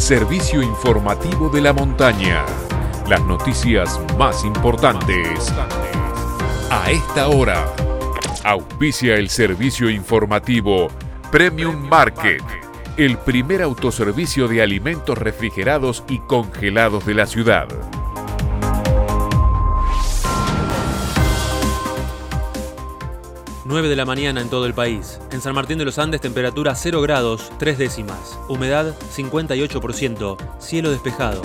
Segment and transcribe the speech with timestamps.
[0.00, 2.44] servicio informativo de la montaña.
[3.08, 5.52] Las noticias más importantes
[6.70, 7.66] a esta hora.
[8.44, 10.88] Auspicia el servicio informativo
[11.32, 12.42] Premium Market,
[12.96, 17.68] el primer autoservicio de alimentos refrigerados y congelados de la ciudad.
[23.68, 25.20] 9 de la mañana en todo el país.
[25.30, 28.38] En San Martín de los Andes temperatura 0 grados, 3 décimas.
[28.48, 30.38] Humedad 58%.
[30.58, 31.42] Cielo despejado.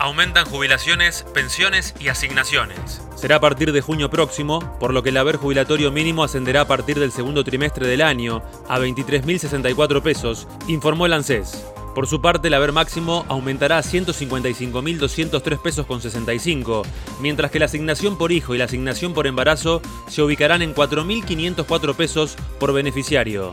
[0.00, 3.00] Aumentan jubilaciones, pensiones y asignaciones.
[3.14, 6.66] Será a partir de junio próximo, por lo que el haber jubilatorio mínimo ascenderá a
[6.66, 11.71] partir del segundo trimestre del año a 23.064 pesos, informó el ANSES.
[11.94, 16.82] Por su parte, el haber máximo aumentará a 155.203 pesos con 65,
[17.20, 21.94] mientras que la asignación por hijo y la asignación por embarazo se ubicarán en 4.504
[21.94, 23.50] pesos por beneficiario.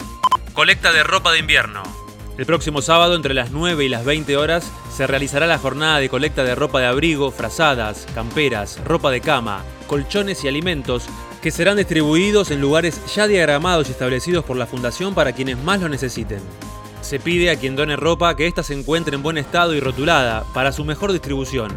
[0.53, 1.83] Colecta de ropa de invierno.
[2.37, 6.07] El próximo sábado, entre las 9 y las 20 horas, se realizará la jornada de
[6.07, 11.03] colecta de ropa de abrigo, frazadas, camperas, ropa de cama, colchones y alimentos
[11.41, 15.81] que serán distribuidos en lugares ya diagramados y establecidos por la Fundación para quienes más
[15.81, 16.39] lo necesiten.
[17.01, 20.43] Se pide a quien done ropa que ésta se encuentre en buen estado y rotulada
[20.53, 21.69] para su mejor distribución.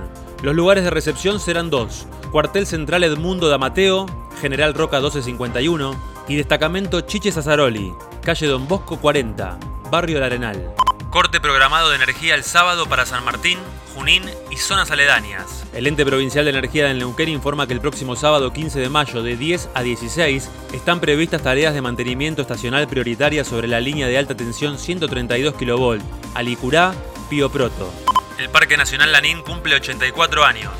[0.43, 4.07] Los lugares de recepción serán dos: Cuartel Central Edmundo de Amateo,
[4.41, 9.59] General Roca 1251 y Destacamento Chiches Azaroli, calle Don Bosco 40,
[9.91, 10.75] Barrio El Arenal.
[11.11, 13.59] Corte programado de energía el sábado para San Martín,
[13.95, 15.65] Junín y zonas aledañas.
[15.75, 19.23] El ente provincial de energía de Neuquén informa que el próximo sábado 15 de mayo
[19.23, 24.19] de 10 a 16 están previstas tareas de mantenimiento estacional prioritaria sobre la línea de
[24.19, 26.01] alta tensión 132 kV,
[26.35, 26.95] Alicurá,
[27.29, 27.93] Pío Proto.
[28.39, 30.73] El Parque Nacional Lanín cumple 84 años.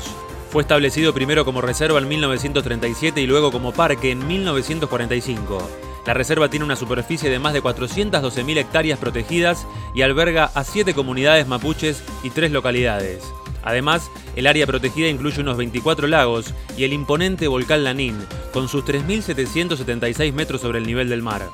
[0.51, 5.92] Fue establecido primero como reserva en 1937 y luego como parque en 1945.
[6.05, 9.65] La reserva tiene una superficie de más de 412.000 hectáreas protegidas
[9.95, 13.23] y alberga a siete comunidades mapuches y tres localidades.
[13.63, 18.17] Además, el área protegida incluye unos 24 lagos y el imponente volcán Lanín,
[18.51, 21.49] con sus 3.776 metros sobre el nivel del mar.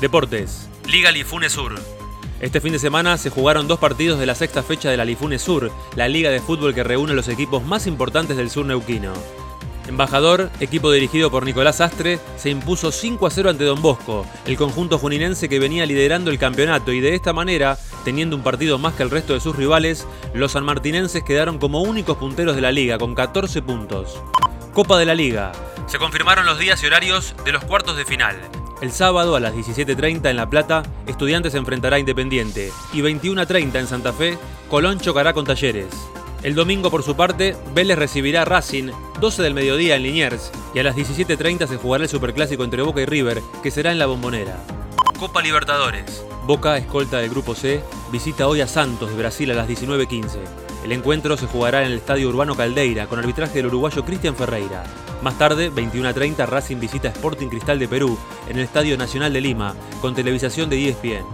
[0.00, 0.68] Deportes.
[0.86, 1.74] Liga Lifune Sur.
[2.40, 5.38] Este fin de semana se jugaron dos partidos de la sexta fecha de la Lifune
[5.38, 9.12] Sur, la liga de fútbol que reúne los equipos más importantes del sur neuquino.
[9.88, 14.56] Embajador, equipo dirigido por Nicolás Astre, se impuso 5 a 0 ante Don Bosco, el
[14.56, 18.94] conjunto juninense que venía liderando el campeonato y de esta manera, teniendo un partido más
[18.94, 22.98] que el resto de sus rivales, los sanmartinenses quedaron como únicos punteros de la liga
[22.98, 24.22] con 14 puntos.
[24.72, 25.52] Copa de la Liga.
[25.86, 28.36] Se confirmaron los días y horarios de los cuartos de final.
[28.80, 33.86] El sábado a las 17.30 en La Plata, Estudiantes enfrentará a Independiente y 21.30 en
[33.86, 34.38] Santa Fe,
[34.70, 35.88] Colón chocará con Talleres.
[36.42, 38.90] El domingo, por su parte, Vélez recibirá a Racing,
[39.22, 43.02] 12 del mediodía en Liniers, y a las 17.30 se jugará el superclásico entre Boca
[43.02, 44.58] y River, que será en la Bombonera.
[45.16, 46.26] Copa Libertadores.
[46.44, 50.40] Boca, escolta del Grupo C, visita hoy a Santos de Brasil a las 19.15.
[50.82, 54.82] El encuentro se jugará en el Estadio Urbano Caldeira con arbitraje del uruguayo Cristian Ferreira.
[55.22, 58.18] Más tarde, 21.30, Racing visita Sporting Cristal de Perú
[58.48, 61.24] en el Estadio Nacional de Lima con televisación de ESPN.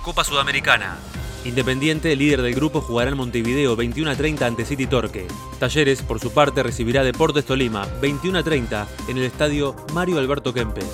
[0.00, 0.96] Copa Sudamericana.
[1.46, 5.28] Independiente, líder del grupo, jugará en Montevideo 21 a 30 ante City Torque.
[5.60, 10.52] Talleres, por su parte, recibirá Deportes Tolima 21 a 30 en el estadio Mario Alberto
[10.52, 10.90] Kempes.